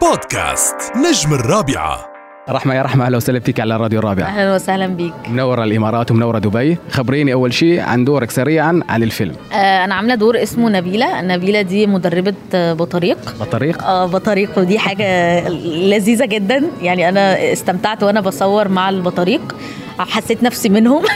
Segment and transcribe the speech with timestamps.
[0.00, 2.08] بودكاست نجم الرابعة.
[2.48, 4.26] رحمة يا رحمة أهلا وسهلا فيك على راديو الرابعة.
[4.26, 5.12] أهلا وسهلا بيك.
[5.28, 6.78] منورة الإمارات ومنورة دبي.
[6.90, 9.36] خبريني أول شيء عن دورك سريعا عن الفيلم.
[9.52, 11.20] آه أنا عاملة دور اسمه نبيلة.
[11.22, 13.18] نبيلة دي مدربة آه، بطريق.
[13.40, 15.38] بطريق؟ آه بطريق ودي حاجة
[15.90, 16.64] لذيذة جدا.
[16.82, 19.56] يعني أنا استمتعت وأنا بصور مع البطريق.
[19.98, 21.02] حسيت نفسي منهم.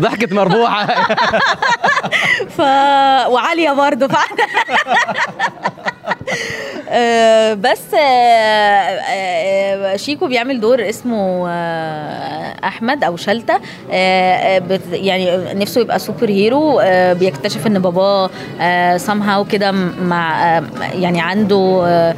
[0.00, 0.86] ضحكة مربوحة.
[2.56, 2.60] ف
[3.30, 4.08] وعالية برضه.
[4.08, 4.16] ف...
[6.90, 11.48] آه، بس آه، آه، شيكو بيعمل دور اسمه
[12.64, 13.16] أحمد أو
[14.58, 16.80] بت- يعني نفسه يبقى superhero.
[17.14, 18.30] بيكتشف إن باباه
[18.96, 20.44] somehow كده مع
[20.94, 22.14] يعني عنده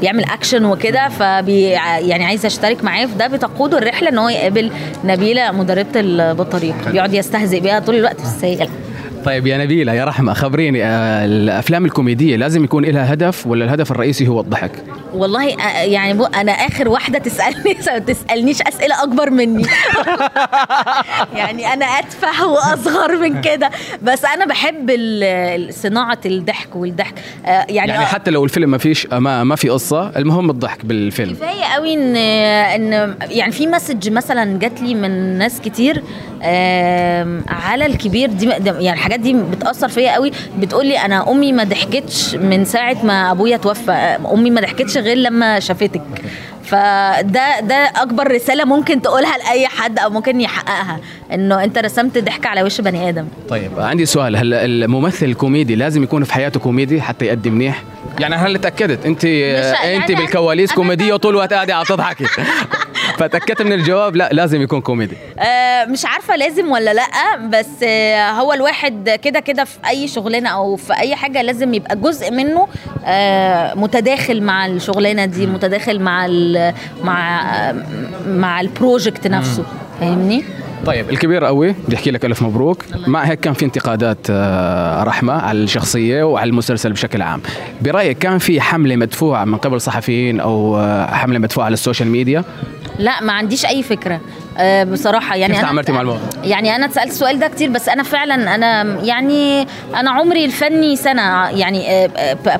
[0.00, 1.08] بيعمل اكشن وكده.
[1.08, 1.62] فبي
[2.08, 3.06] يعني عايز اشترك معاه.
[3.06, 4.70] في ده بتقوده الرحلة إن هو يقابل
[5.04, 6.74] نبيلة مدربة البطريق.
[6.88, 8.68] بيقعد يستهزئ بيها طول الوقت في السيئه
[9.28, 13.90] طيب يا نبيلة يا رحمة خبريني آه، الأفلام الكوميدية لازم يكون لها هدف ولا الهدف
[13.90, 14.70] الرئيسي هو الضحك؟
[15.14, 19.66] والله آه، يعني بو أنا آخر واحدة تسألني ما تسألنيش أسئلة أكبر مني.
[21.38, 23.70] يعني أنا أتفه وأصغر من كده.
[24.02, 24.90] بس أنا بحب
[25.70, 27.14] صناعة الضحك والضحك.
[27.46, 31.34] آه، يعني, يعني حتى لو الفيلم ما فيش ما, ما في قصة المهم الضحك بالفيلم.
[31.34, 36.02] كفاية قوي إن إن يعني في message مثلا جات لي من ناس كتير
[37.48, 40.30] على الكبير دي يعني الحاجات دي بتأثر فيا قوي.
[40.58, 44.18] بتقول لي أنا أمي ما ضحكتش من ساعة ما أبويا توفى.
[44.32, 46.02] أمي ما ضحكتش غير لما شافتك.
[46.64, 51.00] فده ده أكبر رسالة ممكن تقولها لأي حد أو ممكن يحققها.
[51.32, 53.26] إنه أنت رسمت ضحك على وش بني آدم.
[53.48, 54.36] طيب عندي سؤال.
[54.36, 57.82] هل الممثل الكوميدي لازم يكون في حياته كوميدي حتى يؤدي منيح؟
[58.20, 62.24] يعني هل تاكدت أنت يعني أنت بالكواليس أنا- كوميدية وطول الوقت قاعدة عم تضحكي.
[63.18, 65.16] فتأكدت من الجواب لا لازم يكون كوميدي.
[65.38, 70.48] آه، مش عارفة لازم ولا لأ بس آه، هو الواحد كده كده في أي شغلانة
[70.48, 72.68] أو في أي حاجة لازم يبقى جزء منه
[73.04, 77.42] آه، متداخل مع الشغلانة دي متداخل مع ال مع
[78.26, 79.64] مع ال project نفسه.
[80.00, 80.44] فاهمني؟
[80.86, 82.84] طيب الكبير قوي بدي احكي لك ألف مبروك.
[83.06, 84.30] مع هيك كان في انتقادات
[85.06, 87.40] رحمة على الشخصية وعلى المسلسل بشكل عام.
[87.82, 90.82] برأيك كان في حملة مدفوعة من قبل صحفيين أو
[91.12, 92.44] حملة مدفوعة على السوشيال ميديا؟
[92.98, 94.20] لا ما عنديش أي فكرة.
[94.60, 98.02] آه، بصراحة يعني كيف تعاملتي مع الموضوع؟ يعني أنا اتسألت السؤال ده كتير بس أنا
[98.02, 99.66] فعلا أنا يعني
[99.96, 102.08] أنا عمري الفني سنة يعني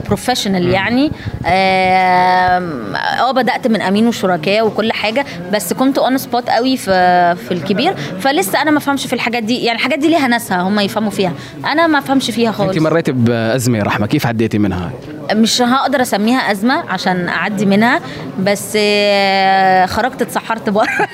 [0.06, 1.12] professional يعني.
[1.46, 7.54] آم، آه بدأت من أمين وشركاء وكل حاجة بس كنت on spot قوي في في
[7.54, 7.94] الكبير.
[8.20, 11.32] فلسه أنا ما فهمش في الحاجات دي يعني الحاجات دي ليها ناسها هم يفهموا فيها.
[11.72, 12.70] أنا ما فهمش فيها خالص.
[12.76, 14.90] انت مريتي بأزمة رحمة كيف عديتي منها؟
[15.32, 18.00] مش هقدر اسميها أزمة عشان أعدي منها
[18.38, 20.88] بس آه، خرجت اتسحرت بره.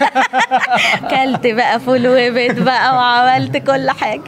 [1.11, 4.23] كلت بقى فول وبيت بقى وعملت كل حاجة.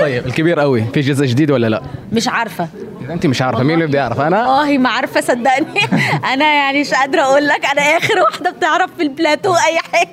[0.00, 1.82] طيب الكبير قوي في جزء جديد ولا لا؟
[2.12, 2.68] مش عارفة.
[3.04, 5.80] إذا انت مش عارفة مين اللي بده يعرف أنا؟ والله ما عارفة صدقني.
[6.32, 7.64] أنا يعني مش قادرة أقول لك.
[7.72, 10.11] أنا آخر واحدة بتعرف في البلاتو أي حاجة.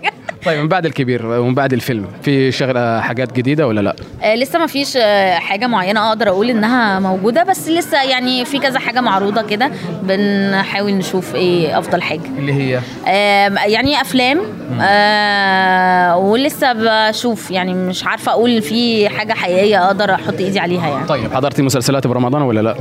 [0.49, 4.59] طيب من بعد الكبير ومن بعد الفيلم في شغله حاجات جديدة ولا لأ؟ آه، لسه
[4.59, 9.01] ما فيش آه، حاجة معينة أقدر أقول إنها موجودة بس لسه يعني في كذا حاجة
[9.01, 9.71] معروضة كده
[10.03, 14.39] بنحاول نشوف إيه أفضل حاجة اللي هي آم، يعني أفلام
[14.81, 21.07] آه ولسه بشوف يعني مش عارفة أقول في حاجة حقيقية أقدر أحط إيدي عليها يعني
[21.07, 22.75] طيب حضرتي مسلسلات برمضان ولا لأ؟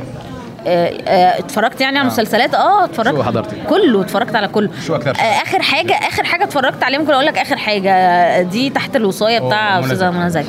[0.68, 3.16] آه آه اتفرجت يعني على مسلسلات؟ آه اتفرجت.
[3.16, 4.70] شو حضرتي؟ كله اتفرجت على كله.
[4.86, 8.42] شو؟ آه آخر حاجة آخر حاجة اتفرجت عليه ممكن أقول لك آخر حاجة.
[8.42, 10.46] دي تحت الوصاية بتاع أستاذة منى زكي.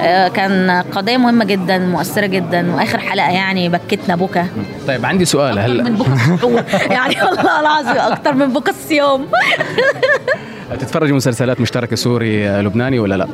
[0.00, 4.44] آه كان قضية مهمة جدا مؤثرة جدا وآخر حلقة يعني بكتنا بكى
[4.88, 9.26] طيب عندي سؤال من هل بكى يعني والله العظيم أكتر من بكى الصيام.
[10.80, 13.28] تتفرجي مسلسلات مشتركة سوري آه، لبناني ولا لا؟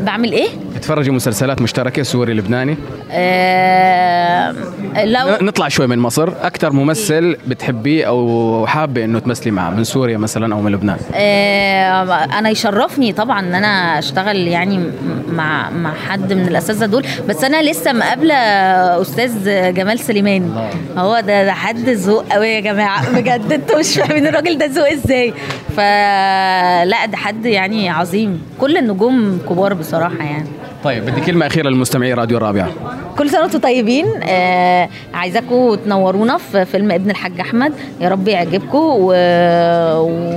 [0.00, 2.76] بعمل إيه؟ تتفرجي مسلسلات مشتركة سوري لبناني؟
[3.10, 4.54] آه
[5.04, 6.28] لو نطلع شوي من مصر.
[6.42, 12.14] أكثر ممثل بتحبيه أو حابة إنه تمثلي معه من سوريا مثلا أو من لبنان؟ آه
[12.14, 14.90] أنا يشرفني طبعا إن أنا أشتغل يعني
[15.28, 17.06] مع مع حد من الأساتذة دول.
[17.28, 18.34] بس أنا لسه مقابلة
[19.02, 23.14] أستاذ جمال سليمان هو ده, ده حد ذوق قوي يا جماعة.
[23.20, 25.34] بجد أنتوا مش فاهمين الراجل ده ذوق إزاي.
[25.76, 28.42] فلا ده حد يعني عظيم.
[28.60, 30.48] كل النجوم كبار بصراحة يعني.
[30.84, 32.70] طيب بدي كلمة أخيرة للمستمعي راديو الرابعه
[33.18, 34.06] كل سنة وأنتم طيبين.
[34.22, 37.72] آه عايزاكم تنورونا في فيلم ابن الحاج أحمد.
[38.00, 39.06] يا رب يعجبكم و...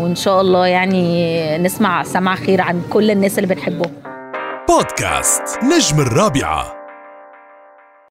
[0.03, 3.91] وإن شاء الله يعني نسمع سمع خير عن كل الناس اللي بنحبهم.
[4.69, 6.76] بودكاست نجم الرابعة.